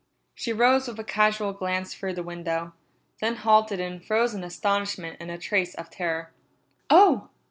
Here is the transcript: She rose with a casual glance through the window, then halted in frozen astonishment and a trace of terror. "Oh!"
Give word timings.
She 0.33 0.51
rose 0.51 0.87
with 0.87 0.99
a 0.99 1.03
casual 1.03 1.53
glance 1.53 1.93
through 1.93 2.13
the 2.13 2.23
window, 2.23 2.73
then 3.19 3.35
halted 3.35 3.79
in 3.79 3.99
frozen 3.99 4.43
astonishment 4.43 5.17
and 5.19 5.29
a 5.29 5.37
trace 5.37 5.75
of 5.75 5.91
terror. 5.91 6.31
"Oh!" 6.89 7.29